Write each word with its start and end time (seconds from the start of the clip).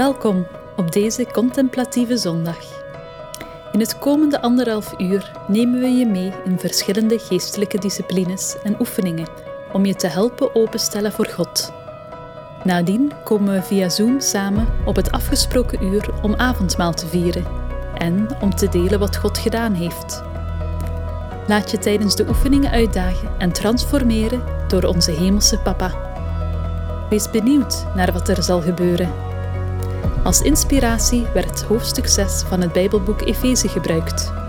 Welkom 0.00 0.46
op 0.76 0.92
deze 0.92 1.26
contemplatieve 1.32 2.16
zondag. 2.16 2.58
In 3.72 3.80
het 3.80 3.98
komende 3.98 4.40
anderhalf 4.40 4.94
uur 4.98 5.32
nemen 5.48 5.80
we 5.80 5.88
je 5.88 6.06
mee 6.06 6.32
in 6.44 6.58
verschillende 6.58 7.18
geestelijke 7.18 7.78
disciplines 7.78 8.56
en 8.62 8.80
oefeningen 8.80 9.28
om 9.72 9.84
je 9.84 9.94
te 9.94 10.06
helpen 10.06 10.54
openstellen 10.54 11.12
voor 11.12 11.26
God. 11.26 11.72
Nadien 12.64 13.12
komen 13.24 13.54
we 13.54 13.62
via 13.62 13.88
Zoom 13.88 14.20
samen 14.20 14.68
op 14.84 14.96
het 14.96 15.10
afgesproken 15.10 15.82
uur 15.82 16.10
om 16.22 16.34
avondmaal 16.34 16.92
te 16.92 17.06
vieren 17.06 17.44
en 17.94 18.28
om 18.40 18.54
te 18.54 18.68
delen 18.68 18.98
wat 18.98 19.16
God 19.16 19.38
gedaan 19.38 19.74
heeft. 19.74 20.22
Laat 21.46 21.70
je 21.70 21.78
tijdens 21.78 22.16
de 22.16 22.28
oefeningen 22.28 22.70
uitdagen 22.70 23.28
en 23.38 23.52
transformeren 23.52 24.42
door 24.68 24.82
onze 24.82 25.10
Hemelse 25.10 25.58
Papa. 25.58 25.92
Wees 27.10 27.30
benieuwd 27.30 27.86
naar 27.94 28.12
wat 28.12 28.28
er 28.28 28.42
zal 28.42 28.60
gebeuren. 28.60 29.29
Als 30.22 30.42
inspiratie 30.42 31.26
werd 31.34 31.62
hoofdstuk 31.62 32.06
6 32.06 32.42
van 32.42 32.60
het 32.60 32.72
Bijbelboek 32.72 33.20
Efeze 33.20 33.68
gebruikt. 33.68 34.39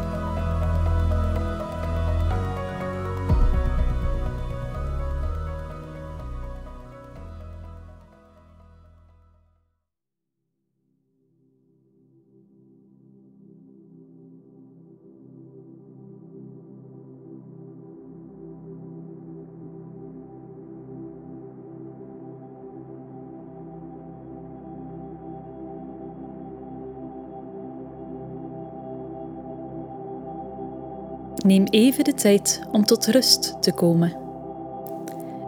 Neem 31.52 31.66
even 31.70 32.04
de 32.04 32.14
tijd 32.14 32.62
om 32.72 32.86
tot 32.86 33.06
rust 33.06 33.62
te 33.62 33.72
komen. 33.72 34.14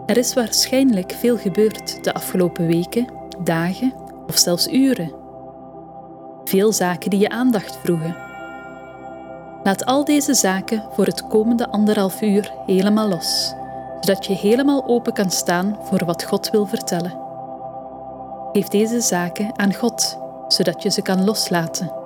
Er 0.06 0.16
is 0.16 0.34
waarschijnlijk 0.34 1.12
veel 1.12 1.36
gebeurd 1.36 2.04
de 2.04 2.14
afgelopen 2.14 2.66
weken, 2.66 3.06
dagen 3.42 3.92
of 4.26 4.38
zelfs 4.38 4.68
uren. 4.68 5.12
Veel 6.44 6.72
zaken 6.72 7.10
die 7.10 7.20
je 7.20 7.28
aandacht 7.28 7.76
vroegen. 7.76 8.16
Laat 9.62 9.84
al 9.84 10.04
deze 10.04 10.34
zaken 10.34 10.84
voor 10.90 11.06
het 11.06 11.26
komende 11.26 11.68
anderhalf 11.68 12.22
uur 12.22 12.52
helemaal 12.66 13.08
los, 13.08 13.54
zodat 14.00 14.26
je 14.26 14.34
helemaal 14.34 14.84
open 14.86 15.12
kan 15.12 15.30
staan 15.30 15.78
voor 15.82 16.04
wat 16.04 16.24
God 16.24 16.50
wil 16.50 16.66
vertellen. 16.66 17.18
Geef 18.52 18.68
deze 18.68 19.00
zaken 19.00 19.58
aan 19.58 19.74
God, 19.74 20.18
zodat 20.48 20.82
je 20.82 20.90
ze 20.90 21.02
kan 21.02 21.24
loslaten. 21.24 22.03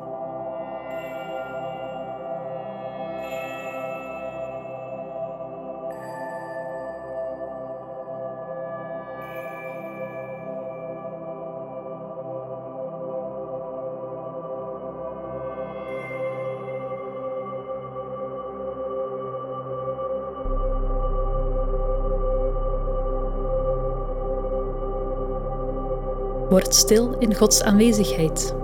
Stil 26.74 27.16
in 27.18 27.34
Gods 27.34 27.62
aanwezigheid. 27.62 28.54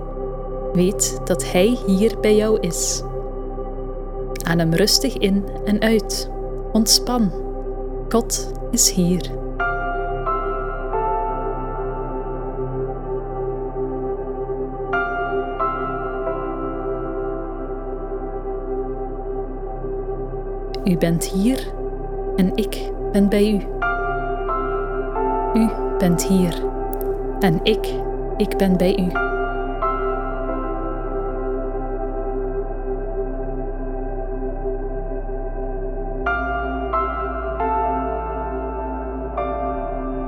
Weet 0.73 1.19
dat 1.23 1.51
Hij 1.51 1.77
hier 1.85 2.19
bij 2.21 2.35
jou 2.35 2.59
is. 2.59 3.03
Adem 4.43 4.73
rustig 4.73 5.17
in 5.17 5.43
en 5.65 5.81
uit. 5.81 6.29
Ontspan. 6.71 7.31
God 8.09 8.51
is 8.71 8.91
hier. 8.91 9.31
U 20.83 20.97
bent 20.97 21.25
hier 21.25 21.73
en 22.35 22.55
ik 22.55 22.91
ben 23.11 23.29
bij 23.29 23.51
u. 23.51 23.61
U 25.59 25.69
bent 25.97 26.23
hier 26.23 26.73
en 27.45 27.59
ik, 27.63 27.93
ik 28.37 28.57
ben 28.57 28.77
bij 28.77 28.97
u. 28.97 29.11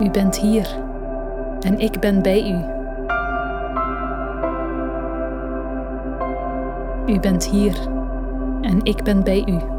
U 0.05 0.11
bent 0.11 0.37
hier 0.37 0.67
en 1.59 1.79
ik 1.79 1.99
ben 1.99 2.21
bij 2.21 2.49
u. 2.49 2.75
U 7.13 7.19
bent 7.19 7.45
hier 7.45 7.77
en 8.61 8.79
ik 8.83 9.03
ben 9.03 9.23
bij 9.23 9.43
u. 9.47 9.76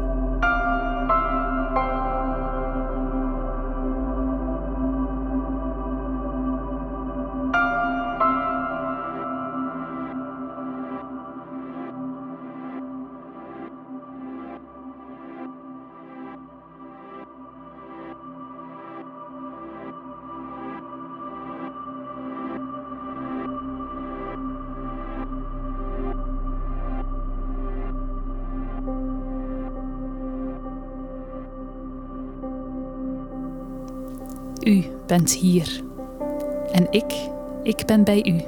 bent 35.19 35.33
hier 35.33 35.81
en 36.71 36.87
ik, 36.89 37.29
ik 37.63 37.85
ben 37.85 38.03
bij 38.03 38.25
u. 38.25 38.41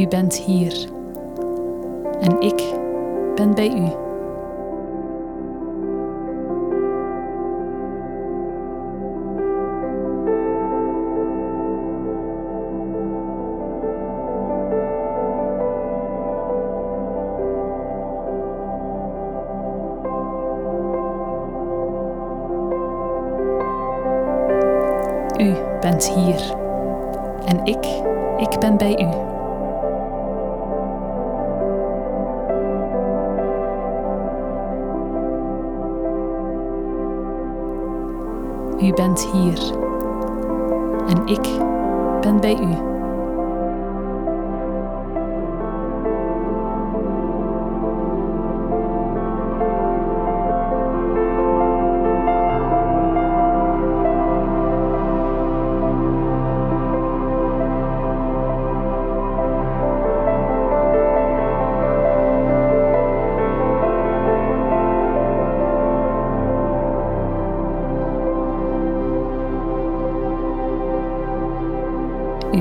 U 0.00 0.08
bent 0.08 0.36
hier 0.38 0.88
en 2.20 2.40
ik 2.40 2.62
ben 3.34 3.54
bij 3.54 3.70
u. 3.70 3.84
U 3.84 4.09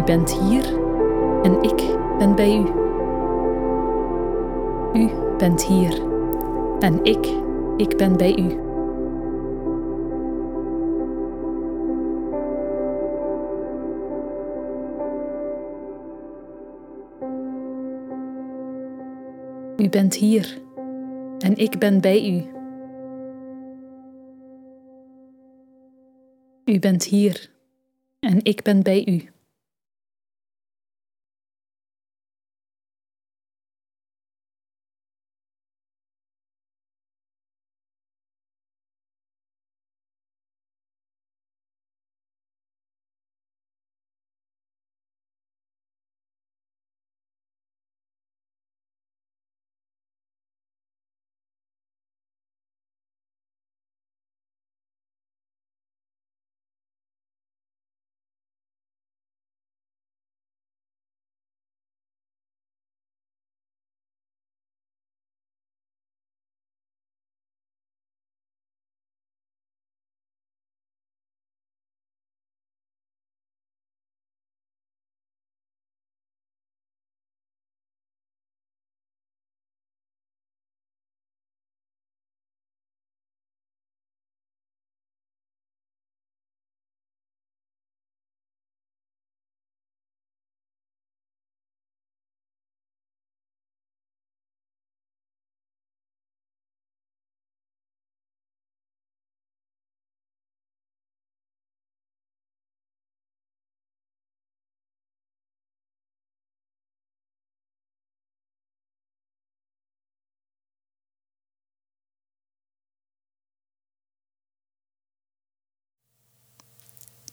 bent 0.09 0.39
hier 0.39 0.65
en 1.41 1.61
ik 1.61 1.97
ben 2.17 2.35
bij 2.35 2.57
u. 2.57 2.65
U 5.00 5.09
bent 5.38 5.63
hier 5.65 6.01
en 6.79 7.03
ik, 7.03 7.27
ik 7.77 7.97
ben 7.97 8.17
bij 8.17 8.38
u. 8.38 8.59
U 19.77 19.89
bent 19.89 20.15
hier 20.15 20.62
en 21.39 21.55
ik 21.55 21.79
ben 21.79 22.01
bij 22.01 22.29
u. 22.29 22.44
U 26.65 26.79
bent 26.79 27.03
hier 27.03 27.50
en 28.19 28.44
ik 28.44 28.63
ben 28.63 28.83
bij 28.83 29.05
u. 29.05 29.38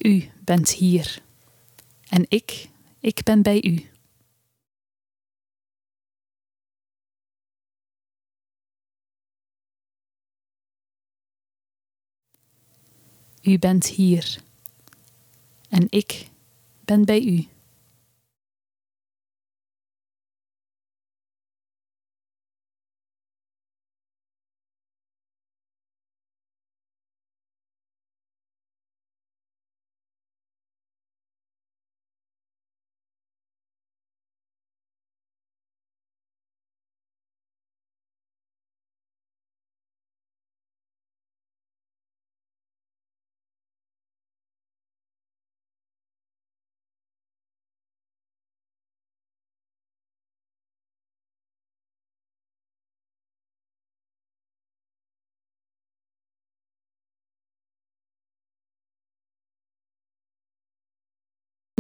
U 0.07 0.31
bent 0.45 0.71
hier 0.71 1.23
en 2.09 2.25
ik, 2.29 2.69
ik 3.01 3.23
ben 3.23 3.43
bij 3.43 3.63
u. 3.63 3.91
U 13.43 13.59
bent 13.59 13.87
hier 13.87 14.43
en 15.69 15.87
ik 15.91 16.29
ben 16.85 17.05
bij 17.05 17.23
u. 17.23 17.56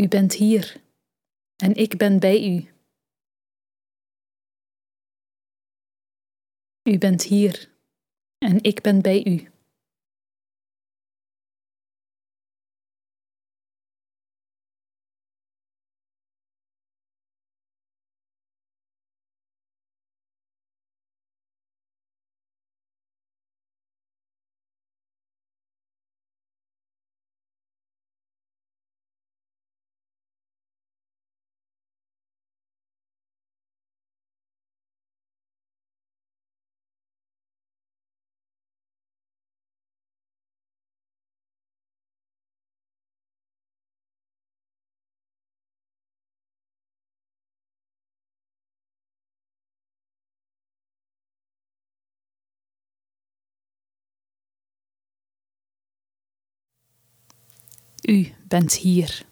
U 0.01 0.09
bent 0.09 0.33
hier 0.35 0.81
en 1.57 1.75
ik 1.75 1.97
ben 1.97 2.21
bij 2.21 2.55
u. 2.55 2.69
U 6.83 6.99
bent 6.99 7.23
hier 7.23 7.71
en 8.39 8.63
ik 8.63 8.81
ben 8.83 9.03
bij 9.03 9.25
u. 9.25 9.51
U 58.09 58.35
bent 58.49 58.75
hier 58.75 59.27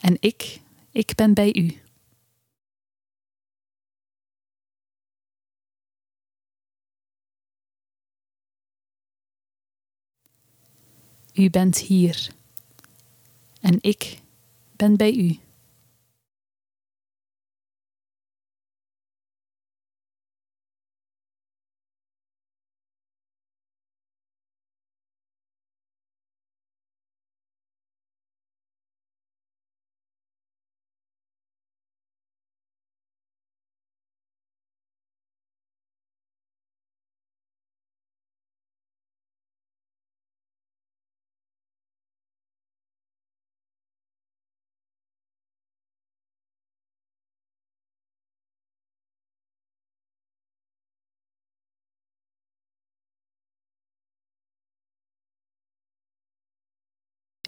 en 0.00 0.16
ik, 0.20 0.60
ik 0.90 1.14
ben 1.14 1.34
bij 1.34 1.54
u. 1.54 1.80
U 11.34 11.50
bent 11.50 11.78
hier 11.78 12.34
en 13.60 13.78
ik 13.80 14.18
ben 14.76 14.96
bij 14.96 15.14
u. 15.14 15.43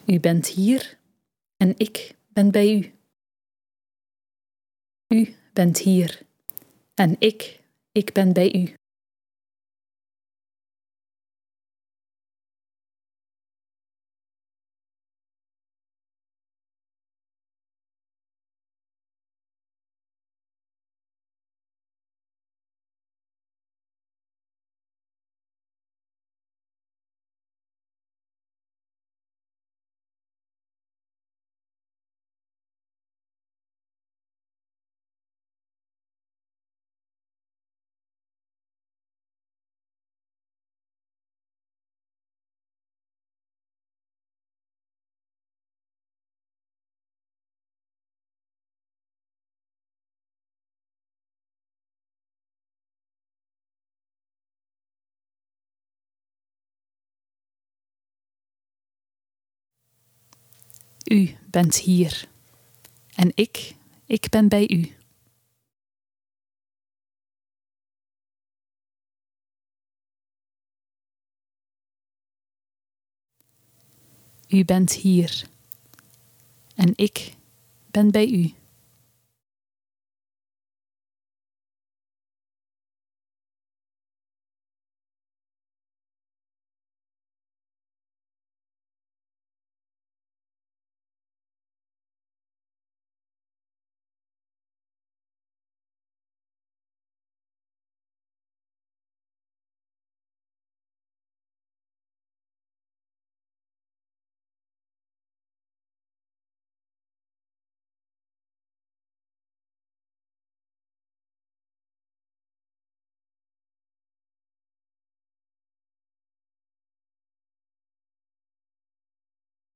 U 0.06 0.20
bent 0.20 0.46
hier 0.46 0.98
en 1.56 1.74
ik 1.76 2.16
ben 2.28 2.50
bij 2.50 2.74
u. 2.74 2.92
U 5.08 5.34
bent 5.52 5.78
hier 5.78 6.22
en 6.94 7.16
ik, 7.18 7.60
ik 7.92 8.12
ben 8.12 8.32
bij 8.32 8.54
u. 8.54 8.74
U 61.10 61.36
bent 61.50 61.76
hier. 61.76 62.28
En 63.14 63.32
ik, 63.34 63.74
ik 64.06 64.28
ben 64.28 64.48
bij 64.48 64.68
u. 64.68 64.90
U 74.48 74.64
bent 74.64 74.92
hier. 74.92 75.48
En 76.74 76.92
ik 76.96 77.34
ben 77.90 78.10
bij 78.10 78.28
u. 78.28 78.54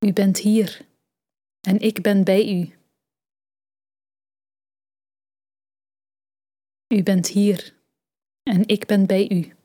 U 0.07 0.13
bent 0.13 0.39
hier 0.39 0.87
en 1.61 1.79
ik 1.81 2.03
ben 2.03 2.25
bij 2.25 2.61
u. 2.61 2.75
U 6.89 7.03
bent 7.03 7.27
hier 7.27 7.75
en 8.43 8.69
ik 8.69 8.87
ben 8.87 9.07
bij 9.07 9.31
u. 9.31 9.60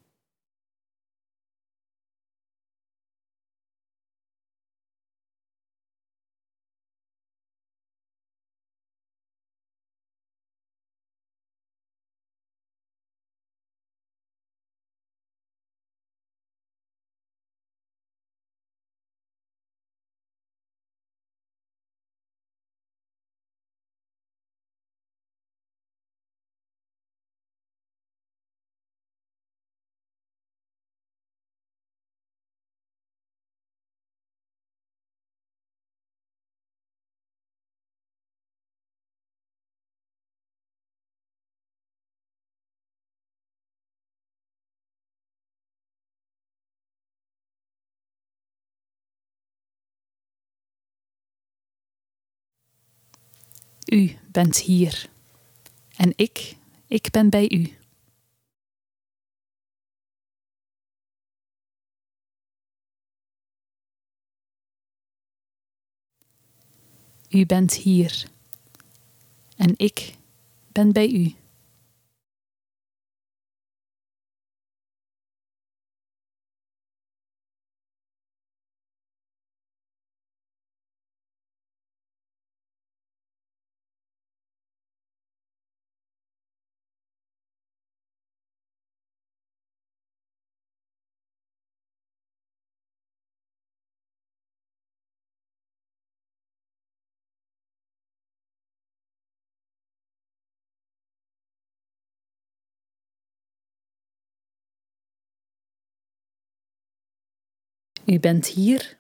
U 53.86 54.18
bent 54.32 54.58
hier. 54.58 55.10
En 55.96 56.14
ik, 56.16 56.56
ik 56.88 57.12
ben 57.12 57.30
bij 57.30 57.50
u. 57.52 57.74
U 67.30 67.46
bent 67.46 67.74
hier. 67.74 68.28
En 69.56 69.74
ik 69.78 70.16
ben 70.72 70.92
bij 70.92 71.10
u. 71.10 71.36
U 108.06 108.20
bent 108.20 108.48
hier 108.48 108.98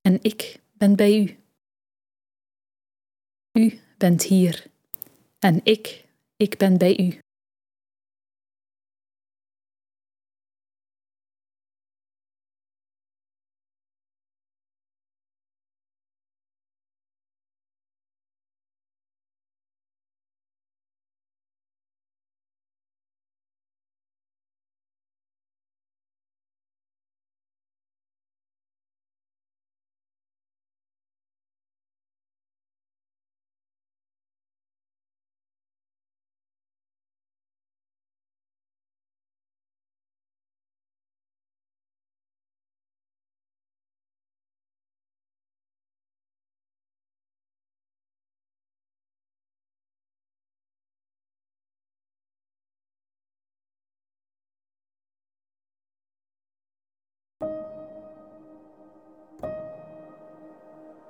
en 0.00 0.18
ik 0.22 0.60
ben 0.72 0.96
bij 0.96 1.20
u. 1.20 1.38
U 3.52 3.80
bent 3.98 4.22
hier 4.22 4.66
en 5.38 5.60
ik, 5.64 6.04
ik 6.36 6.58
ben 6.58 6.78
bij 6.78 6.98
u. 6.98 7.18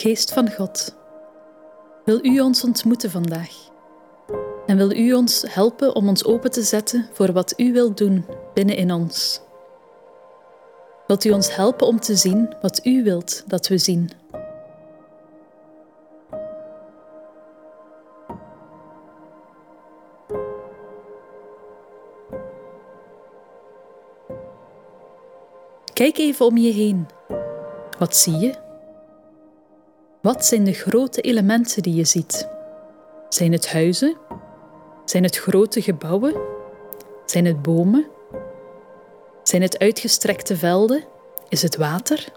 Geest 0.00 0.32
van 0.32 0.52
God, 0.52 0.96
wil 2.04 2.24
U 2.24 2.40
ons 2.40 2.64
ontmoeten 2.64 3.10
vandaag? 3.10 3.68
En 4.66 4.76
wil 4.76 4.92
U 4.92 5.12
ons 5.12 5.44
helpen 5.48 5.94
om 5.94 6.08
ons 6.08 6.24
open 6.24 6.50
te 6.50 6.62
zetten 6.62 7.08
voor 7.12 7.32
wat 7.32 7.54
U 7.56 7.72
wilt 7.72 7.98
doen 7.98 8.26
binnen 8.54 8.76
in 8.76 8.92
ons? 8.92 9.40
Wilt 11.06 11.24
U 11.24 11.30
ons 11.30 11.56
helpen 11.56 11.86
om 11.86 12.00
te 12.00 12.16
zien 12.16 12.54
wat 12.60 12.86
U 12.86 13.02
wilt 13.04 13.44
dat 13.46 13.68
we 13.68 13.78
zien? 13.78 14.10
Kijk 25.92 26.18
even 26.18 26.46
om 26.46 26.56
je 26.56 26.72
heen. 26.72 27.08
Wat 27.98 28.16
zie 28.16 28.36
je? 28.36 28.68
Wat 30.20 30.44
zijn 30.44 30.64
de 30.64 30.72
grote 30.72 31.20
elementen 31.20 31.82
die 31.82 31.94
je 31.94 32.04
ziet? 32.04 32.48
Zijn 33.28 33.52
het 33.52 33.72
huizen? 33.72 34.16
Zijn 35.04 35.22
het 35.22 35.36
grote 35.36 35.82
gebouwen? 35.82 36.34
Zijn 37.24 37.44
het 37.44 37.62
bomen? 37.62 38.06
Zijn 39.42 39.62
het 39.62 39.78
uitgestrekte 39.78 40.56
velden? 40.56 41.04
Is 41.48 41.62
het 41.62 41.76
water? 41.76 42.32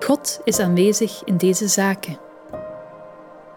God 0.00 0.40
is 0.44 0.58
aanwezig 0.58 1.24
in 1.24 1.36
deze 1.36 1.68
zaken. 1.68 2.18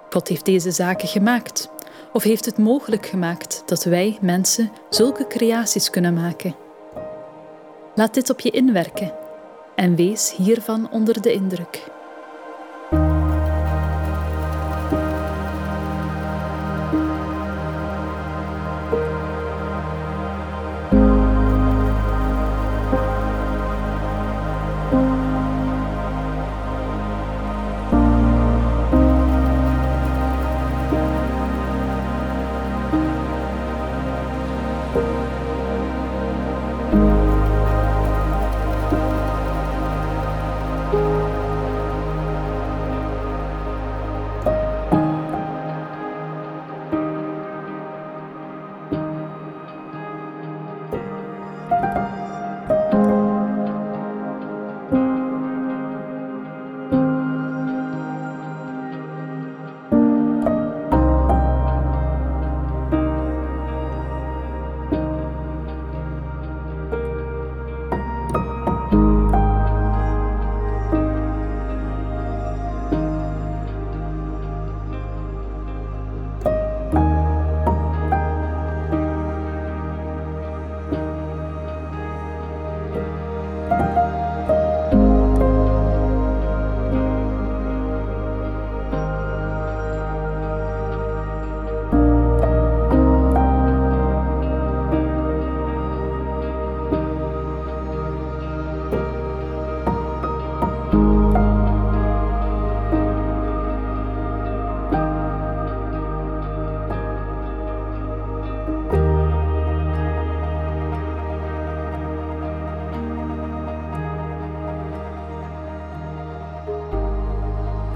God 0.10 0.28
heeft 0.28 0.46
deze 0.46 0.72
zaken 0.72 1.08
gemaakt, 1.08 1.70
of 2.14 2.24
heeft 2.24 2.46
het 2.46 2.58
mogelijk 2.58 3.06
gemaakt 3.06 3.64
dat 3.66 3.84
wij, 3.84 4.18
mensen, 4.22 4.72
zulke 4.90 5.28
creaties 5.28 5.90
kunnen 5.90 6.14
maken. 6.14 6.56
Laat 7.96 8.14
dit 8.14 8.30
op 8.30 8.40
je 8.40 8.50
inwerken 8.50 9.14
en 9.76 9.96
wees 9.96 10.36
hiervan 10.36 10.92
onder 10.92 11.22
de 11.22 11.34
indruk. 11.34 12.00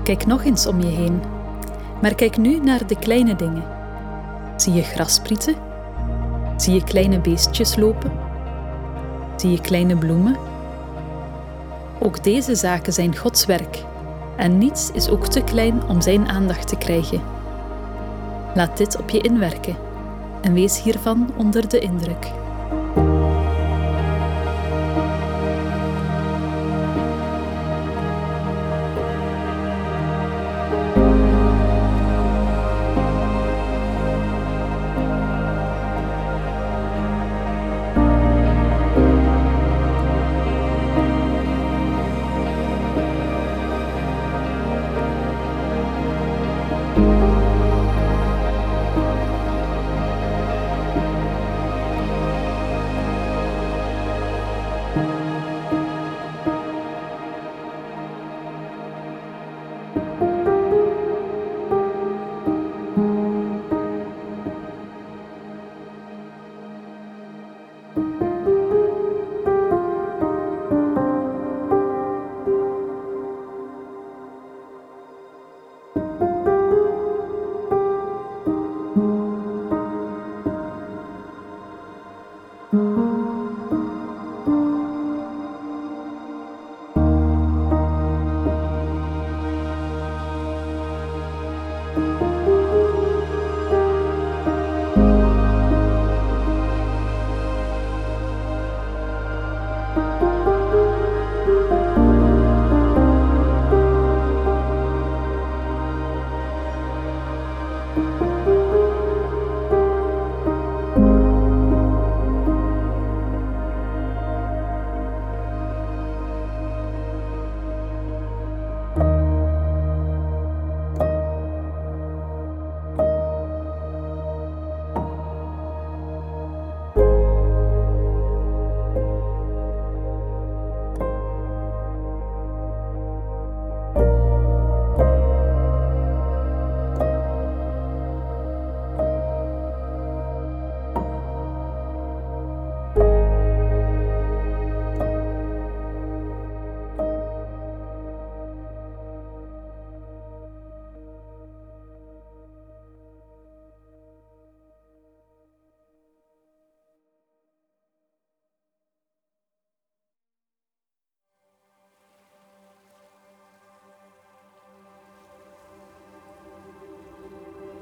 Kijk 0.05 0.25
nog 0.25 0.43
eens 0.43 0.67
om 0.67 0.81
je 0.81 0.87
heen, 0.87 1.21
maar 2.01 2.15
kijk 2.15 2.37
nu 2.37 2.59
naar 2.59 2.87
de 2.87 2.95
kleine 2.99 3.35
dingen. 3.35 3.63
Zie 4.55 4.73
je 4.73 4.81
grasprieten? 4.81 5.55
Zie 6.57 6.73
je 6.73 6.83
kleine 6.83 7.19
beestjes 7.19 7.75
lopen? 7.75 8.11
Zie 9.35 9.51
je 9.51 9.61
kleine 9.61 9.97
bloemen? 9.97 10.35
Ook 11.99 12.23
deze 12.23 12.55
zaken 12.55 12.93
zijn 12.93 13.17
Gods 13.17 13.45
werk 13.45 13.83
en 14.37 14.57
niets 14.57 14.91
is 14.91 15.09
ook 15.09 15.27
te 15.27 15.41
klein 15.41 15.83
om 15.87 16.01
Zijn 16.01 16.27
aandacht 16.27 16.67
te 16.67 16.77
krijgen. 16.77 17.21
Laat 18.55 18.77
dit 18.77 18.99
op 18.99 19.09
je 19.09 19.21
inwerken 19.21 19.75
en 20.41 20.53
wees 20.53 20.81
hiervan 20.81 21.29
onder 21.37 21.69
de 21.69 21.79
indruk. 21.79 22.31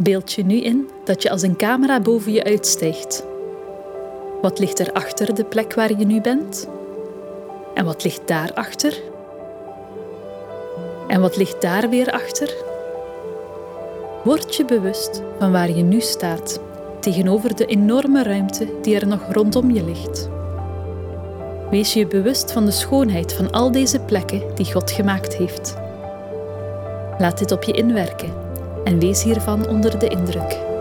Beeld 0.04 0.34
je 0.34 0.46
nu 0.46 0.62
in 0.62 0.90
dat 1.04 1.22
je 1.22 1.30
als 1.30 1.42
een 1.42 1.56
camera 1.56 2.00
boven 2.00 2.32
je 2.32 2.44
uitstijgt. 2.44 3.26
Wat 4.42 4.60
ligt 4.60 4.80
er 4.80 4.92
achter 4.94 5.36
de 5.36 5.44
plek 5.44 5.74
waar 5.74 6.00
je 6.00 6.06
nu 6.06 6.22
bent? 6.22 6.68
En 7.74 7.86
wat 7.86 8.04
ligt 8.04 8.28
daarachter? 8.28 9.02
En 11.08 11.22
wat 11.22 11.38
ligt 11.38 11.62
daar 11.62 11.90
weer 11.90 12.12
achter? 12.12 12.54
Word 14.24 14.56
je 14.56 14.66
bewust 14.66 15.22
van 15.40 15.52
waar 15.52 15.70
je 15.70 15.84
nu 15.84 16.00
staat 16.00 16.60
tegenover 17.00 17.56
de 17.56 17.66
enorme 17.66 18.24
ruimte 18.24 18.68
die 18.82 19.00
er 19.00 19.08
nog 19.08 19.32
rondom 19.32 19.72
je 19.72 19.84
ligt. 19.84 20.30
Wees 21.70 21.94
je 21.94 22.08
bewust 22.08 22.52
van 22.52 22.66
de 22.66 22.72
schoonheid 22.72 23.34
van 23.34 23.52
al 23.52 23.72
deze 23.72 24.00
plekken 24.00 24.56
die 24.56 24.72
God 24.72 24.92
gemaakt 24.92 25.36
heeft. 25.36 25.76
Laat 27.18 27.38
dit 27.38 27.52
op 27.52 27.64
je 27.64 27.72
inwerken 27.72 28.43
en 28.84 29.00
wees 29.00 29.24
hiervan 29.24 29.68
onder 29.68 30.00
de 30.00 30.08
indruk. 30.08 30.73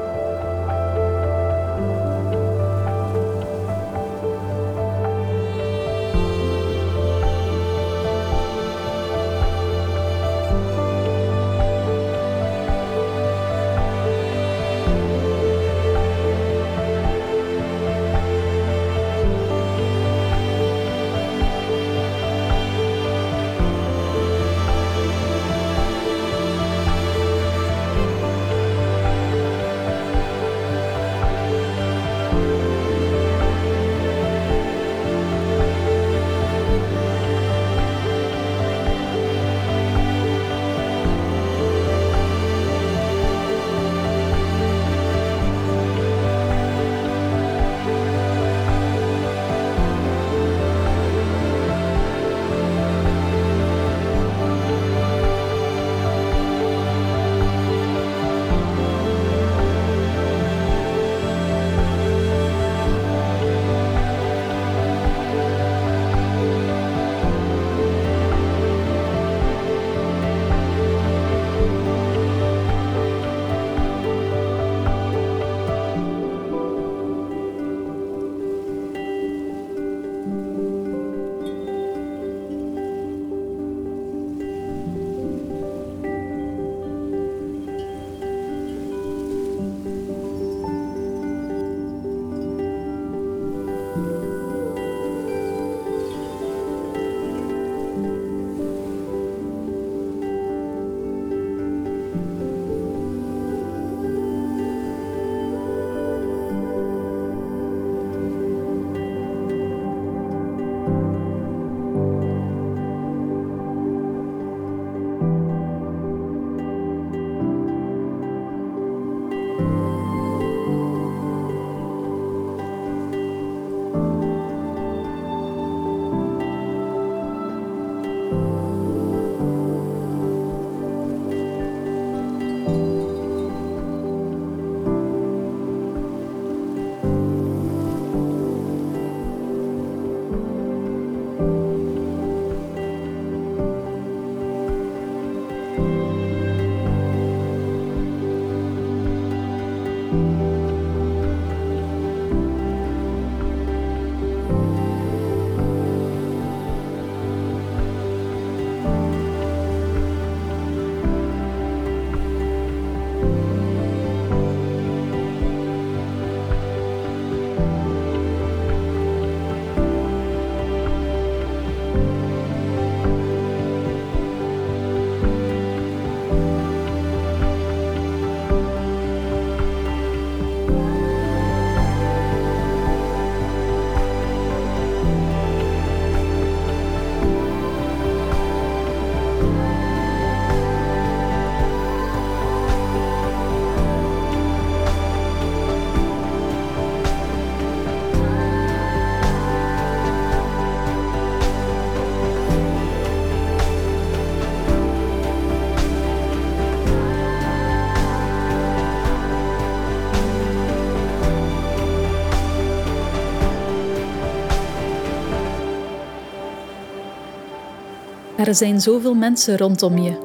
Er 218.46 218.54
zijn 218.54 218.80
zoveel 218.80 219.14
mensen 219.14 219.56
rondom 219.56 219.98
je. 219.98 220.18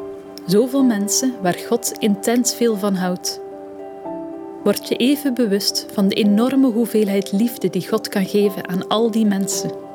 Zoveel 0.45 0.83
mensen 0.83 1.33
waar 1.41 1.57
God 1.67 1.91
intens 1.99 2.55
veel 2.55 2.77
van 2.77 2.95
houdt. 2.95 3.41
Word 4.63 4.87
je 4.87 4.95
even 4.95 5.33
bewust 5.33 5.85
van 5.91 6.07
de 6.07 6.15
enorme 6.15 6.71
hoeveelheid 6.71 7.31
liefde 7.31 7.69
die 7.69 7.87
God 7.87 8.07
kan 8.07 8.25
geven 8.25 8.67
aan 8.67 8.87
al 8.87 9.11
die 9.11 9.25
mensen. 9.25 9.86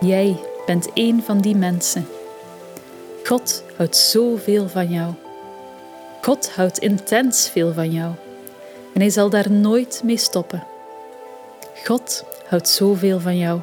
Jij 0.00 0.36
bent 0.66 0.88
een 0.94 1.22
van 1.22 1.40
die 1.40 1.56
mensen. 1.56 2.06
God 3.24 3.62
houdt 3.76 3.96
zoveel 3.96 4.68
van 4.68 4.88
jou. 4.88 5.12
God 6.22 6.50
houdt 6.50 6.78
intens 6.78 7.48
veel 7.48 7.72
van 7.72 7.92
jou. 7.92 8.14
En 8.94 9.00
hij 9.00 9.10
zal 9.10 9.30
daar 9.30 9.50
nooit 9.50 10.00
mee 10.04 10.16
stoppen. 10.16 10.64
God 11.84 12.24
houdt 12.48 12.68
zoveel 12.68 13.20
van 13.20 13.38
jou. 13.38 13.60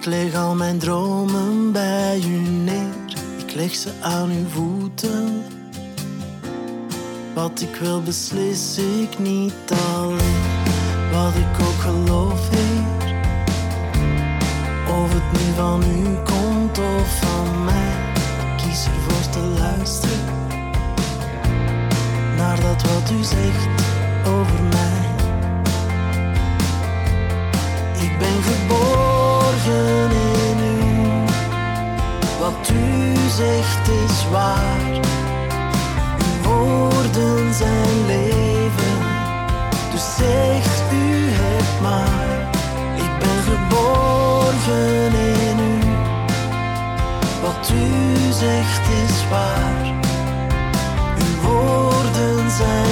Ik 0.00 0.06
leg 0.06 0.34
al 0.34 0.54
mijn 0.54 0.78
dromen 0.78 1.72
bij 1.72 2.20
u 2.26 2.48
neer. 2.48 2.94
Ik 3.38 3.54
leg 3.54 3.74
ze 3.74 3.90
aan 4.00 4.30
uw 4.30 4.48
voeten. 4.48 5.42
Wat 7.34 7.60
ik 7.60 7.74
wil 7.80 8.02
beslis 8.02 8.78
ik 8.78 9.18
niet 9.18 9.72
alleen. 9.94 10.42
Wat 11.12 11.34
ik 11.34 11.66
ook 11.66 11.80
geloof, 11.80 12.48
Heer. 12.50 13.18
Of 15.02 15.12
het 15.12 15.32
nu 15.32 15.54
van 15.56 15.82
u 15.82 16.04
komt 16.14 16.78
of 16.78 17.18
van 17.20 17.64
mij. 17.64 18.12
Ik 18.40 18.56
kies 18.56 18.84
ervoor 18.84 19.30
te 19.30 19.40
luisteren. 19.58 20.18
Naar 22.36 22.60
dat 22.60 22.82
wat 22.82 23.10
u 23.10 23.22
zegt 23.22 23.68
over 24.26 24.62
mij. 24.70 25.08
Ik 28.02 28.18
ben 28.18 28.42
geborgen 29.50 30.10
in 30.10 30.58
u. 30.58 31.24
Wat 32.38 32.70
u 32.72 33.14
zegt 33.36 33.88
is 33.88 34.28
waar. 34.30 35.00
Uw 36.18 36.50
woorden 36.50 37.54
zijn 37.54 38.06
leven. 38.06 38.98
Dus 39.92 40.16
zegt 40.16 40.92
u 40.92 41.30
het 41.32 41.80
maar. 41.82 42.48
Ik 42.94 43.18
ben 43.18 43.42
geborgen 43.52 45.14
in 45.48 45.58
u. 45.58 45.78
Wat 47.42 47.70
u 47.74 48.32
zegt 48.32 48.88
is 49.08 49.28
waar. 49.30 49.94
Uw 51.18 51.48
woorden 51.48 52.50
zijn 52.50 52.89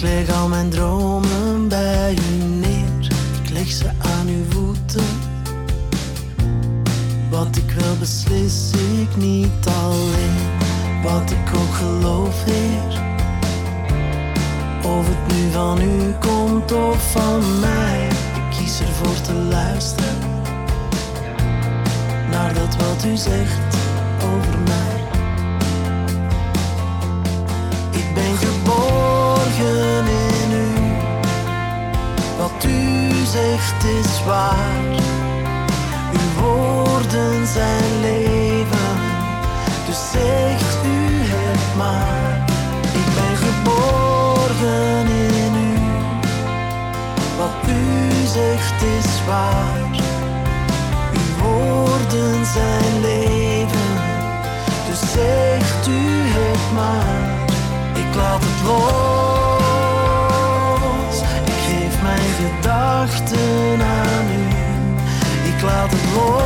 Ik 0.00 0.06
leg 0.06 0.36
al 0.36 0.48
mijn 0.48 0.70
dromen 0.70 1.68
bij 1.68 2.14
u 2.14 2.44
neer. 2.44 3.12
Ik 3.42 3.50
leg 3.50 3.66
ze 3.70 3.88
aan 3.98 4.28
uw 4.28 4.44
voeten. 4.48 5.04
Wat 7.30 7.56
ik 7.56 7.70
wil 7.70 7.96
beslis 7.98 8.70
ik 9.00 9.16
niet 9.16 9.66
alleen. 9.82 10.36
Wat 11.02 11.30
ik 11.30 11.54
ook 11.54 11.74
geloof, 11.74 12.44
Heer. 12.44 13.02
Of 14.82 15.06
het 15.08 15.36
nu 15.36 15.50
van 15.52 15.80
u 15.80 16.14
komt 16.20 16.72
of 16.72 17.10
van 17.10 17.60
mij. 17.60 18.06
Ik 18.34 18.58
kies 18.58 18.80
ervoor 18.80 19.20
te 19.20 19.32
luisteren. 19.32 20.18
Naar 22.30 22.54
dat 22.54 22.76
wat 22.76 23.04
u 23.04 23.16
zegt 23.16 23.76
over 24.22 24.58
mij. 24.64 24.89
In 29.58 30.52
u. 30.52 30.68
Wat 32.38 32.64
u 32.64 33.10
zegt 33.24 33.84
is 33.84 34.24
waar. 34.26 34.82
Uw 36.12 36.42
woorden 36.42 37.46
zijn 37.46 38.00
leven. 38.00 38.98
Dus 39.86 40.10
zegt 40.12 40.84
u 40.84 41.06
het 41.22 41.76
maar. 41.76 42.44
Ik 42.92 43.14
ben 43.14 43.36
geborgen 43.36 45.06
in 45.08 45.54
u. 45.54 45.78
Wat 47.38 47.68
u 47.68 48.26
zegt 48.26 48.82
is 48.82 49.26
waar. 49.26 49.88
Uw 51.12 51.44
woorden 51.44 52.46
zijn 52.46 53.00
leven. 53.00 53.90
Dus 54.88 55.00
zegt 55.12 55.86
u 55.88 56.22
het 56.38 56.72
maar. 56.74 57.29
Ik 58.10 58.16
laat 58.16 58.42
het 58.44 58.62
los. 58.64 60.00
Ik 61.44 61.60
geef 61.66 62.02
mijn 62.02 62.30
gedachten 62.42 63.80
aan 63.82 64.26
u. 64.30 64.46
Ik 65.48 65.62
laat 65.62 65.90
het 65.90 66.04
los. 66.14 66.44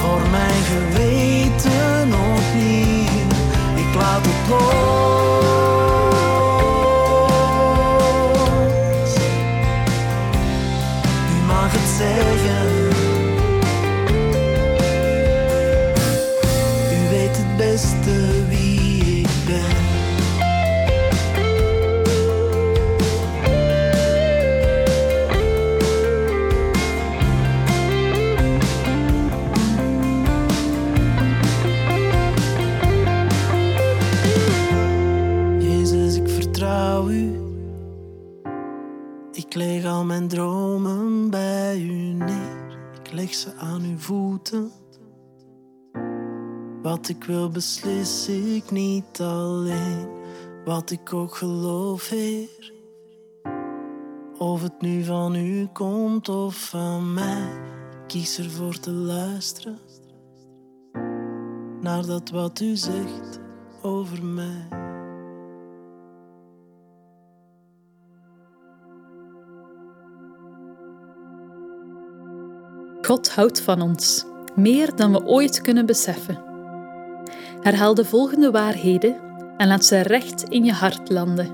Voor 0.00 0.22
mijn 0.30 0.62
geweten 0.72 2.12
opnieuw. 2.14 3.28
Ik 3.74 3.94
laat 3.94 4.26
het 4.26 4.48
los. 4.48 5.31
Mijn 40.12 40.28
dromen 40.28 41.30
bij 41.30 41.80
u 41.80 42.12
neer. 42.12 42.78
Ik 43.00 43.12
leg 43.12 43.34
ze 43.34 43.54
aan 43.54 43.82
uw 43.82 43.98
voeten. 43.98 44.70
Wat 46.82 47.08
ik 47.08 47.24
wil 47.24 47.48
beslis 47.48 48.28
ik 48.28 48.70
niet 48.70 49.20
alleen. 49.20 50.08
Wat 50.64 50.90
ik 50.90 51.12
ook 51.12 51.34
geloof, 51.34 52.08
Heer. 52.08 52.72
Of 54.38 54.62
het 54.62 54.80
nu 54.80 55.04
van 55.04 55.34
u 55.34 55.66
komt 55.72 56.28
of 56.28 56.68
van 56.68 57.14
mij. 57.14 57.50
Ik 57.90 58.06
kies 58.06 58.38
ervoor 58.38 58.78
te 58.80 58.90
luisteren. 58.90 59.78
Naar 61.80 62.06
dat 62.06 62.30
wat 62.30 62.60
u 62.60 62.76
zegt 62.76 63.40
over 63.82 64.24
mij. 64.24 64.81
God 73.12 73.30
houdt 73.30 73.60
van 73.60 73.80
ons, 73.80 74.24
meer 74.54 74.96
dan 74.96 75.12
we 75.12 75.24
ooit 75.24 75.60
kunnen 75.60 75.86
beseffen. 75.86 76.38
Herhaal 77.60 77.94
de 77.94 78.04
volgende 78.04 78.50
waarheden 78.50 79.16
en 79.56 79.68
laat 79.68 79.84
ze 79.84 80.00
recht 80.00 80.42
in 80.42 80.64
je 80.64 80.72
hart 80.72 81.10
landen. 81.10 81.50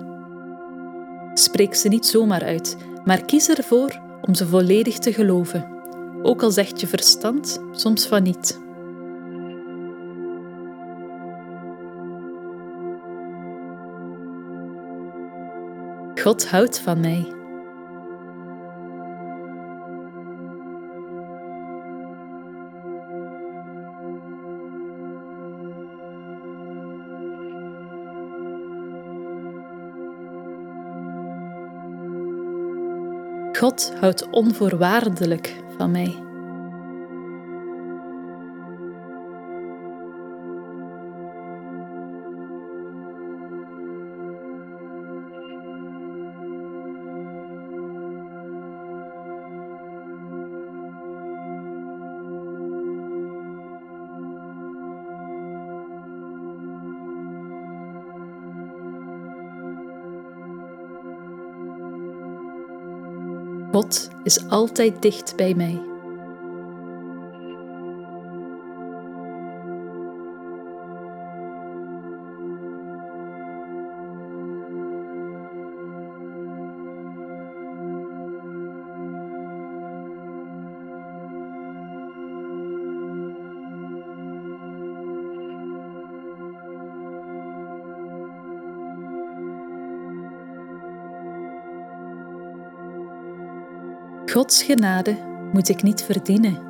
Spreek 1.34 1.74
ze 1.74 1.88
niet 1.88 2.06
zomaar 2.06 2.42
uit, 2.44 2.76
maar 3.04 3.24
kies 3.24 3.48
ervoor 3.48 4.00
om 4.22 4.34
ze 4.34 4.46
volledig 4.46 4.98
te 4.98 5.12
geloven, 5.12 5.66
ook 6.22 6.42
al 6.42 6.50
zegt 6.50 6.80
je 6.80 6.86
verstand 6.86 7.60
soms 7.72 8.06
van 8.06 8.22
niet. 8.22 8.60
God 16.14 16.48
houdt 16.48 16.78
van 16.78 17.00
mij. 17.00 17.37
God 33.58 33.92
houdt 34.00 34.30
onvoorwaardelijk 34.30 35.54
van 35.76 35.90
mij. 35.90 36.27
God 63.78 64.10
is 64.24 64.48
altijd 64.48 65.02
dicht 65.02 65.36
bij 65.36 65.54
mij. 65.54 65.87
Gods 94.48 94.62
genade 94.62 95.16
moet 95.52 95.68
ik 95.68 95.82
niet 95.82 96.02
verdienen. 96.02 96.66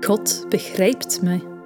God 0.00 0.46
begrijpt 0.48 1.22
me. 1.22 1.57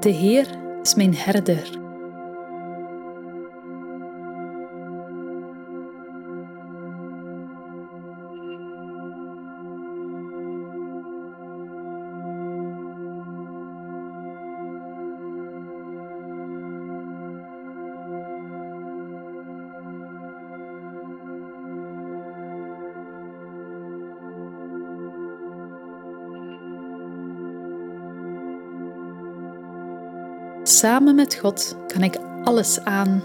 De 0.00 0.10
Heer 0.10 0.46
is 0.82 0.94
mijn 0.94 1.14
herder. 1.14 1.89
Samen 30.80 31.14
met 31.14 31.34
God 31.34 31.76
kan 31.86 32.02
ik 32.02 32.16
alles 32.44 32.80
aan. 32.84 33.22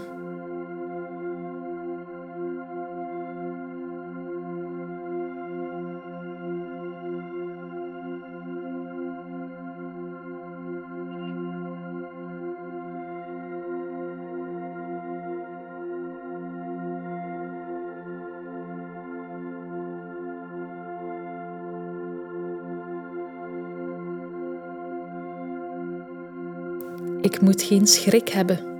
Ik 27.36 27.42
moet 27.42 27.62
geen 27.62 27.86
schrik 27.86 28.28
hebben. 28.28 28.75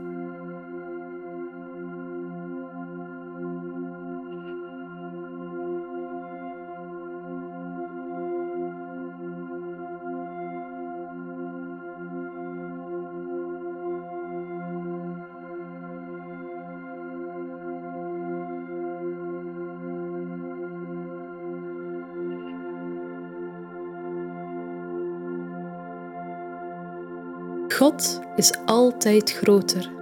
Is 28.36 28.52
altijd 28.66 29.32
groter. 29.32 29.95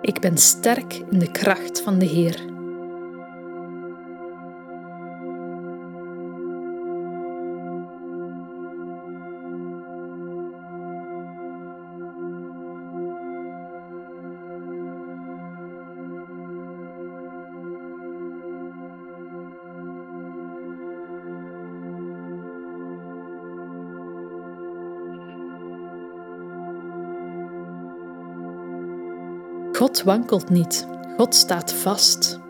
Ik 0.00 0.20
ben 0.20 0.36
sterk 0.36 0.94
in 1.10 1.18
de 1.18 1.30
kracht 1.30 1.80
van 1.80 1.98
de 1.98 2.06
Heer. 2.06 2.57
Wankelt 30.02 30.50
niet. 30.50 30.86
God 31.16 31.34
staat 31.34 31.72
vast. 31.72 32.47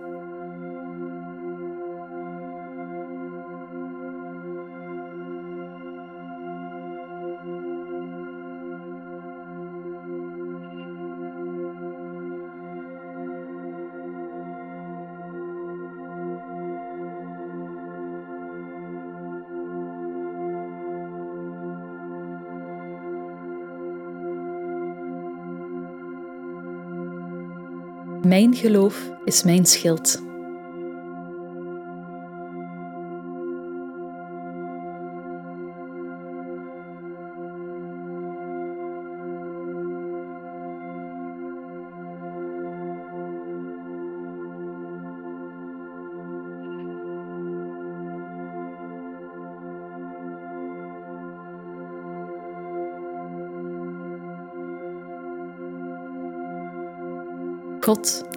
Mijn 28.38 28.54
geloof 28.54 29.10
is 29.24 29.42
mijn 29.42 29.66
schild. 29.66 30.27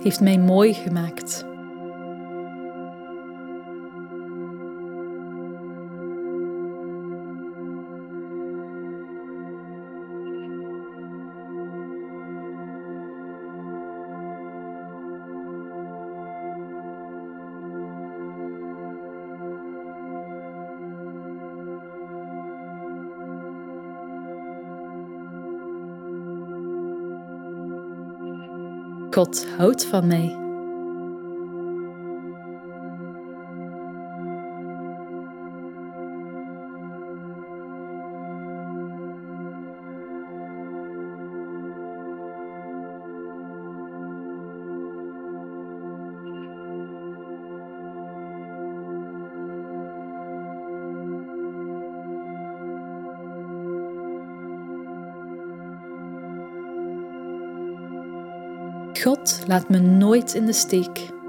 Heeft 0.03 0.21
mij 0.21 0.37
mooi 0.37 0.73
gemaakt. 0.73 1.45
God 29.21 29.45
houdt 29.57 29.85
van 29.85 30.07
mij. 30.07 30.40
God 59.03 59.43
laat 59.47 59.69
me 59.69 59.79
nooit 59.79 60.33
in 60.33 60.45
de 60.45 60.53
steek. 60.53 61.20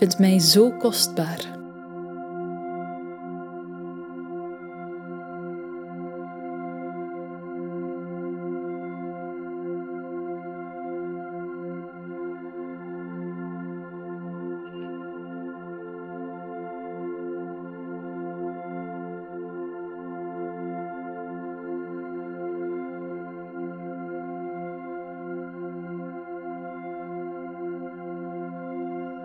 Vindt 0.00 0.18
mij 0.18 0.38
zo 0.38 0.70
kostbaar. 0.70 1.59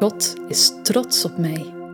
God 0.06 0.36
is 0.48 0.72
trots 0.84 1.26
op 1.26 1.38
mij. 1.38 1.85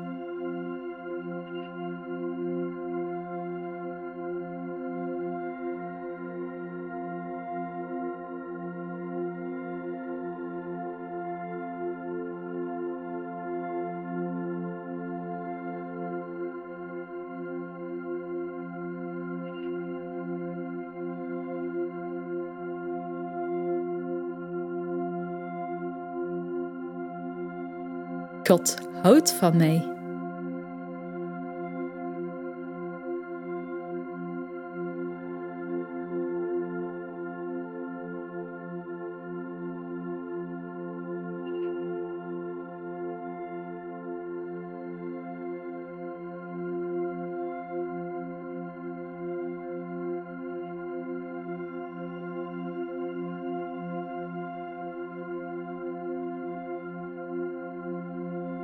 God 28.52 28.76
houdt 29.02 29.32
van 29.34 29.58
mij. 29.58 29.91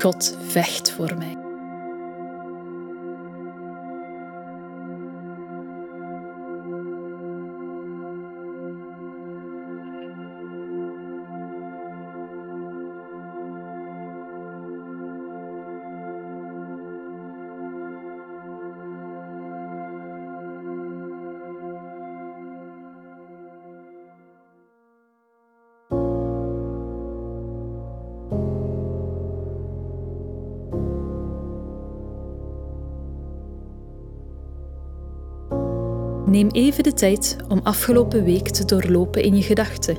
God 0.07 0.37
vecht 0.47 0.91
voor 0.91 1.17
mij. 1.17 1.46
Neem 36.37 36.49
even 36.51 36.83
de 36.83 36.93
tijd 36.93 37.37
om 37.47 37.59
afgelopen 37.63 38.23
week 38.23 38.47
te 38.47 38.65
doorlopen 38.65 39.23
in 39.23 39.35
je 39.35 39.41
gedachten. 39.41 39.97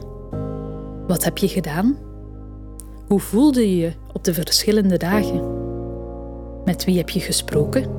Wat 1.07 1.25
heb 1.25 1.39
je 1.39 1.49
gedaan? 1.49 1.99
Hoe 3.07 3.21
voelde 3.21 3.71
je 3.71 3.77
je 3.77 3.93
op 4.13 4.25
de 4.25 4.35
verschillende 4.35 4.97
dagen? 4.97 5.43
Met 6.65 6.85
wie 6.85 6.97
heb 6.97 7.11
je 7.11 7.21
gesproken? 7.21 7.98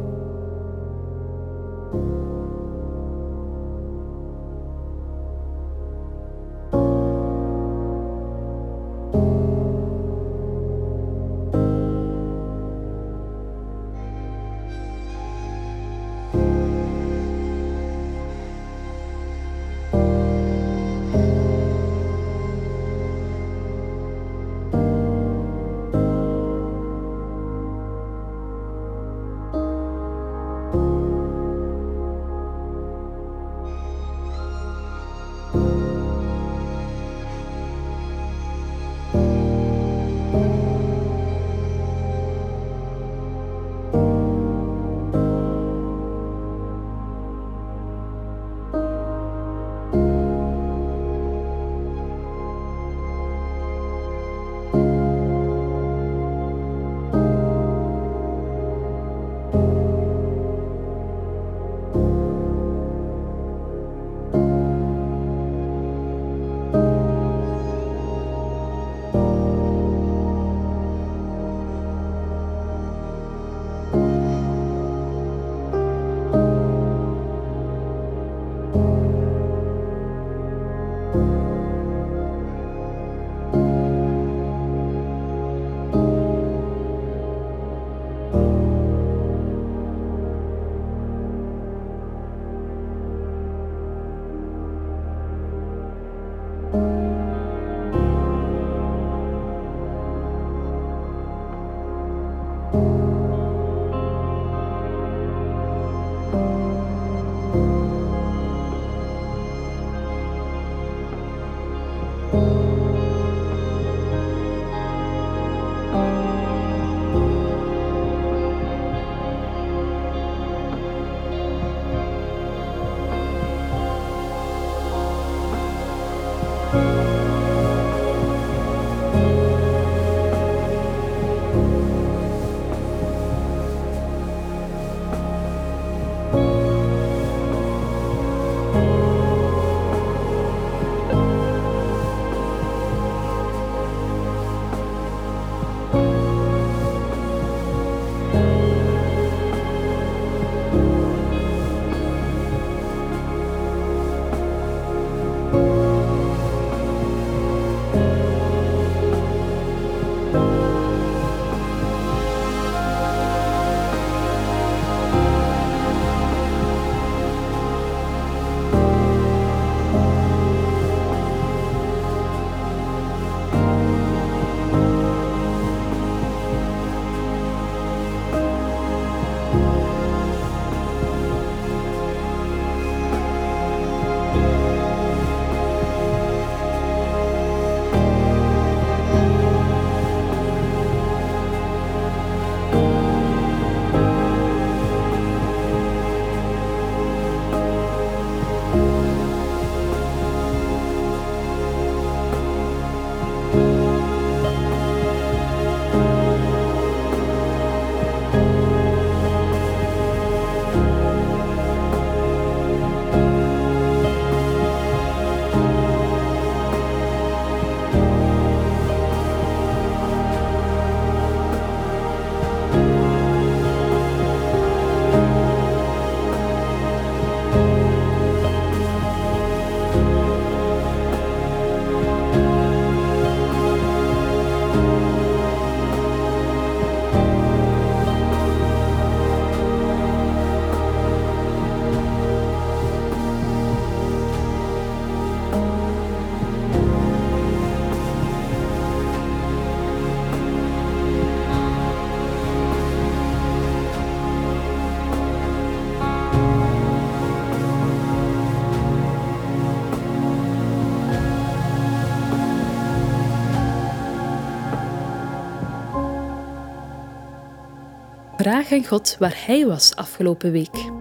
Vraag 268.40 268.72
aan 268.72 268.86
God 268.86 269.16
waar 269.20 269.44
Hij 269.46 269.66
was 269.66 269.96
afgelopen 269.96 270.52
week. 270.52 270.92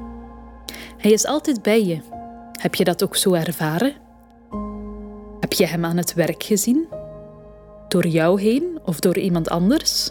Hij 0.97 1.11
is 1.11 1.27
altijd 1.27 1.63
bij 1.63 1.85
je. 1.85 1.99
Heb 2.53 2.75
je 2.75 2.85
dat 2.85 3.03
ook 3.03 3.17
zo 3.17 3.33
ervaren? 3.33 3.93
Heb 5.41 5.53
je 5.53 5.67
Hem 5.67 5.85
aan 5.85 5.97
het 5.97 6.15
werk 6.15 6.43
gezien? 6.43 6.89
Door 7.89 8.07
jou 8.07 8.41
heen 8.41 8.79
of 8.85 9.01
door 9.01 9.19
iemand 9.19 9.49
anders? 9.49 10.11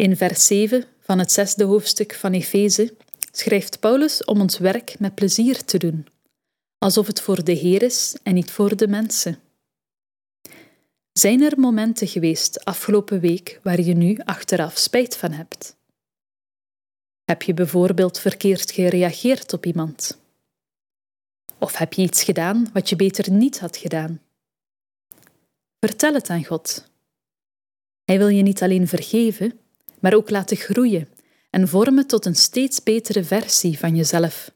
In 0.00 0.16
vers 0.16 0.46
7 0.46 0.84
van 1.00 1.18
het 1.18 1.32
zesde 1.32 1.64
hoofdstuk 1.64 2.14
van 2.14 2.32
Efeze 2.32 2.96
schrijft 3.32 3.80
Paulus 3.80 4.24
om 4.24 4.40
ons 4.40 4.58
werk 4.58 4.98
met 4.98 5.14
plezier 5.14 5.64
te 5.64 5.78
doen, 5.78 6.06
alsof 6.78 7.06
het 7.06 7.20
voor 7.20 7.44
de 7.44 7.52
Heer 7.52 7.82
is 7.82 8.16
en 8.22 8.34
niet 8.34 8.50
voor 8.50 8.76
de 8.76 8.88
mensen. 8.88 9.38
Zijn 11.12 11.42
er 11.42 11.58
momenten 11.58 12.08
geweest 12.08 12.64
afgelopen 12.64 13.20
week 13.20 13.60
waar 13.62 13.80
je 13.80 13.94
nu 13.94 14.18
achteraf 14.24 14.78
spijt 14.78 15.16
van 15.16 15.32
hebt? 15.32 15.76
Heb 17.24 17.42
je 17.42 17.54
bijvoorbeeld 17.54 18.18
verkeerd 18.18 18.70
gereageerd 18.70 19.52
op 19.52 19.66
iemand? 19.66 20.18
Of 21.58 21.76
heb 21.76 21.92
je 21.92 22.02
iets 22.02 22.22
gedaan 22.22 22.70
wat 22.72 22.88
je 22.88 22.96
beter 22.96 23.30
niet 23.30 23.60
had 23.60 23.76
gedaan? 23.76 24.20
Vertel 25.80 26.14
het 26.14 26.30
aan 26.30 26.44
God. 26.44 26.88
Hij 28.04 28.18
wil 28.18 28.28
je 28.28 28.42
niet 28.42 28.62
alleen 28.62 28.88
vergeven, 28.88 29.59
maar 30.00 30.14
ook 30.14 30.30
laten 30.30 30.56
groeien 30.56 31.08
en 31.50 31.68
vormen 31.68 32.06
tot 32.06 32.26
een 32.26 32.36
steeds 32.36 32.82
betere 32.82 33.24
versie 33.24 33.78
van 33.78 33.96
jezelf. 33.96 34.50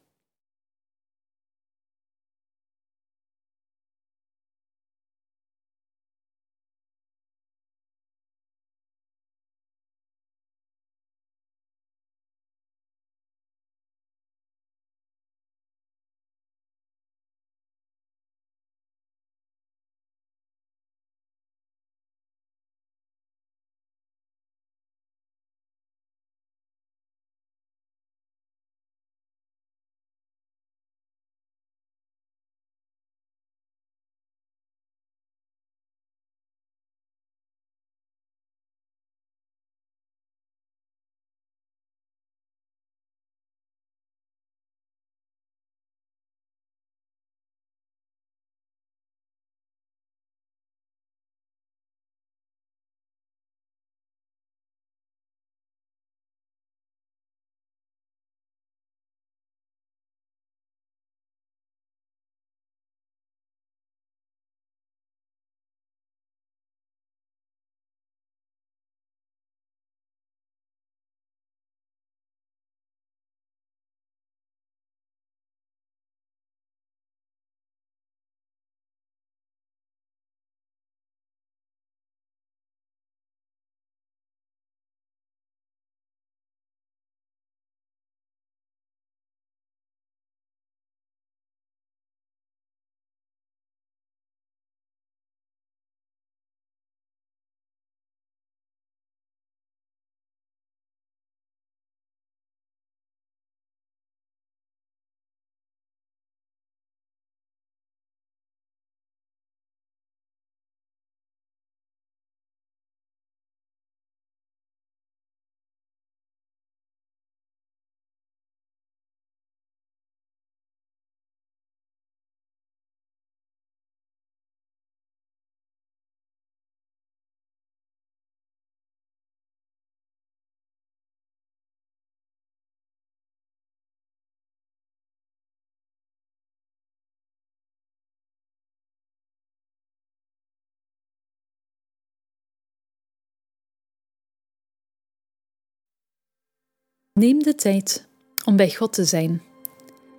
Neem 147.20 147.42
de 147.42 147.54
tijd 147.54 148.06
om 148.44 148.56
bij 148.56 148.70
God 148.70 148.92
te 148.92 149.04
zijn 149.04 149.42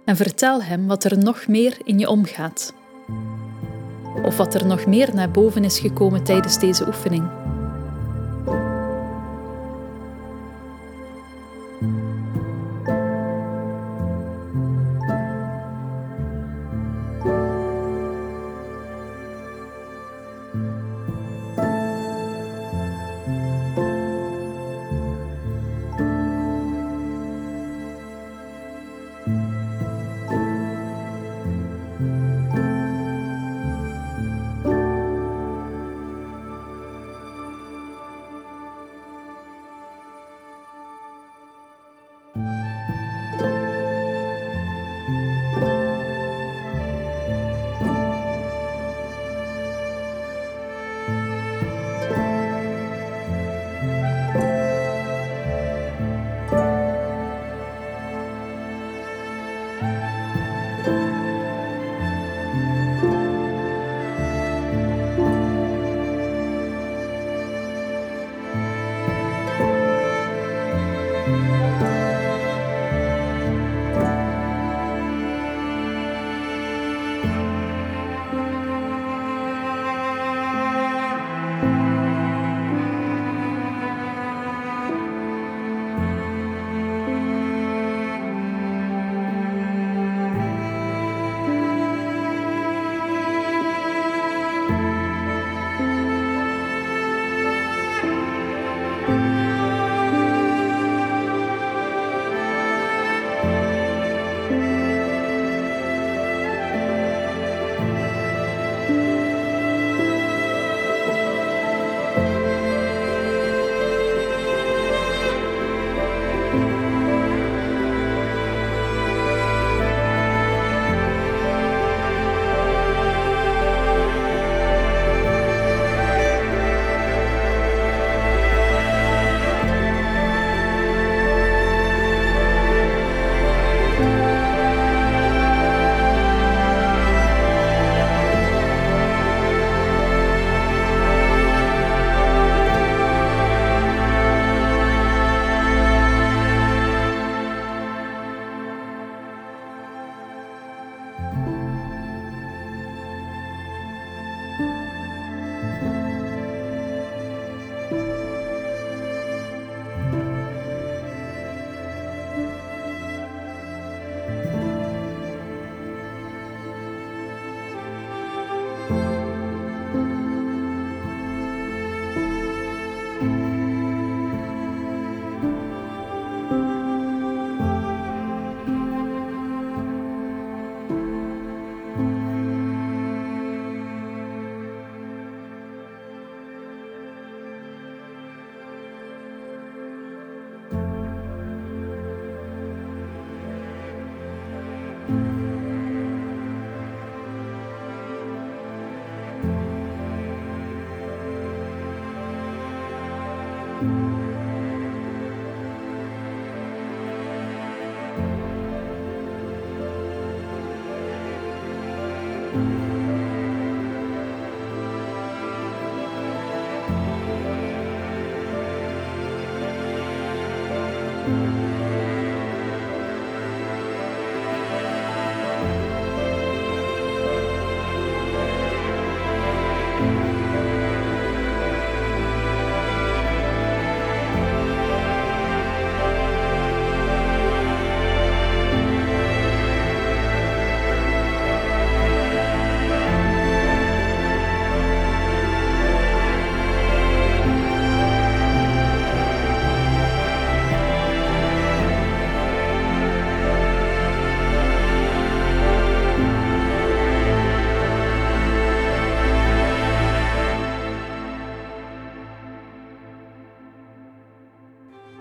en 0.06 0.16
vertel 0.16 0.64
Hem 0.64 0.88
wat 0.88 1.04
er 1.04 1.18
nog 1.18 1.48
meer 1.48 1.78
in 1.84 2.00
je 2.00 2.10
omgaat. 2.10 2.74
Of 4.24 4.38
wat 4.38 4.54
er 4.54 4.66
nog 4.66 4.86
meer 4.86 5.16
naar 5.16 5.32
boven 5.32 5.64
is 5.64 5.80
gekomen 5.80 6.24
tijdens 6.24 6.60
deze 6.60 6.88
oefening. 6.88 7.45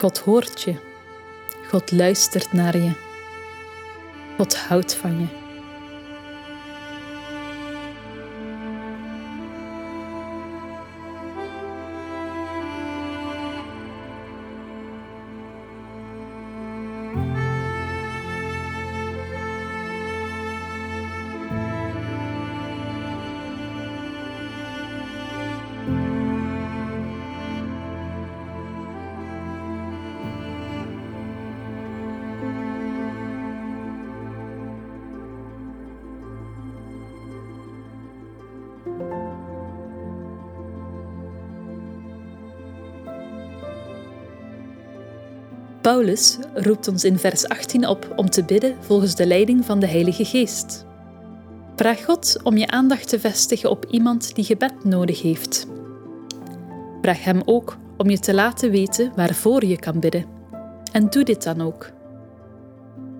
God 0.05 0.19
hoort 0.19 0.63
je. 0.63 0.75
God 1.71 1.91
luistert 1.91 2.53
naar 2.53 2.77
je. 2.77 2.93
God 4.37 4.57
houdt 4.57 4.95
van 4.95 5.19
je. 5.21 5.44
Paulus 45.95 46.39
roept 46.55 46.89
ons 46.89 47.05
in 47.05 47.19
vers 47.19 47.49
18 47.49 47.87
op 47.87 48.13
om 48.17 48.31
te 48.31 48.45
bidden 48.45 48.77
volgens 48.81 49.15
de 49.15 49.27
leiding 49.27 49.65
van 49.65 49.81
de 49.81 49.87
Heilige 49.87 50.25
Geest. 50.25 50.87
Vraag 51.77 52.05
God 52.05 52.37
om 52.43 52.57
je 52.57 52.67
aandacht 52.67 53.09
te 53.09 53.21
vestigen 53.21 53.71
op 53.71 53.87
iemand 53.91 54.35
die 54.35 54.45
gebed 54.45 54.85
nodig 54.85 55.23
heeft. 55.23 55.67
Vraag 57.03 57.25
Hem 57.25 57.43
ook 57.45 57.77
om 57.97 58.11
je 58.11 58.19
te 58.19 58.35
laten 58.35 58.71
weten 58.71 59.13
waarvoor 59.17 59.65
je 59.65 59.79
kan 59.79 60.01
bidden. 60.01 60.25
En 60.93 61.11
doe 61.11 61.25
dit 61.25 61.43
dan 61.43 61.61
ook. 61.61 61.91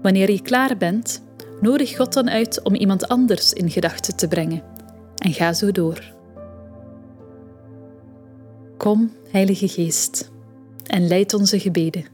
Wanneer 0.03 0.31
je 0.31 0.43
klaar 0.43 0.77
bent, 0.77 1.23
nodig 1.61 1.97
God 1.97 2.13
dan 2.13 2.31
uit 2.31 2.63
om 2.63 2.75
iemand 2.75 3.09
anders 3.09 3.53
in 3.53 3.71
gedachten 3.71 4.17
te 4.17 4.29
brengen. 4.29 4.63
En 5.17 5.33
ga 5.33 5.53
zo 5.53 5.73
door. 5.73 6.13
Kom, 8.77 9.13
Heilige 9.31 9.69
Geest, 9.69 10.31
en 10.87 11.07
leid 11.07 11.35
onze 11.35 11.61
gebeden. 11.61 12.14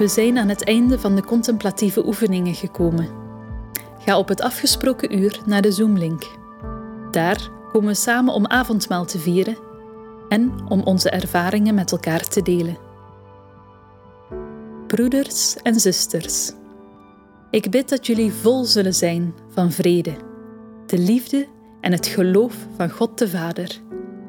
We 0.00 0.08
zijn 0.08 0.38
aan 0.38 0.48
het 0.48 0.64
einde 0.64 0.98
van 0.98 1.14
de 1.14 1.24
contemplatieve 1.24 2.06
oefeningen 2.06 2.54
gekomen. 2.54 3.08
Ga 3.98 4.18
op 4.18 4.28
het 4.28 4.40
afgesproken 4.40 5.18
uur 5.18 5.40
naar 5.46 5.62
de 5.62 5.72
Zoomlink. 5.72 6.30
Daar 7.10 7.50
komen 7.72 7.88
we 7.88 7.94
samen 7.94 8.34
om 8.34 8.46
avondmaal 8.46 9.04
te 9.04 9.18
vieren 9.18 9.56
en 10.28 10.52
om 10.68 10.82
onze 10.82 11.10
ervaringen 11.10 11.74
met 11.74 11.92
elkaar 11.92 12.20
te 12.20 12.42
delen. 12.42 12.78
Broeders 14.86 15.56
en 15.62 15.80
zusters, 15.80 16.52
ik 17.50 17.70
bid 17.70 17.88
dat 17.88 18.06
jullie 18.06 18.32
vol 18.32 18.64
zullen 18.64 18.94
zijn 18.94 19.34
van 19.48 19.72
vrede, 19.72 20.14
de 20.86 20.98
liefde 20.98 21.46
en 21.80 21.92
het 21.92 22.06
geloof 22.06 22.54
van 22.76 22.90
God 22.90 23.18
de 23.18 23.28
Vader 23.28 23.80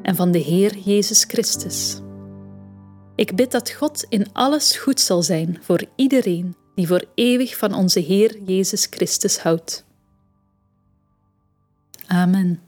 en 0.02 0.16
van 0.16 0.32
de 0.32 0.40
Heer 0.40 0.78
Jezus 0.78 1.24
Christus. 1.24 2.01
Ik 3.22 3.36
bid 3.36 3.52
dat 3.52 3.72
God 3.72 4.06
in 4.10 4.34
alles 4.34 4.78
goed 4.78 5.00
zal 5.00 5.24
zijn 5.24 5.58
voor 5.62 5.84
iedereen 5.96 6.56
die 6.76 6.88
voor 6.88 7.04
eeuwig 7.16 7.58
van 7.58 7.74
onze 7.74 8.00
Heer 8.00 8.42
Jezus 8.44 8.88
Christus 8.90 9.40
houdt. 9.40 9.86
Amen. 12.08 12.62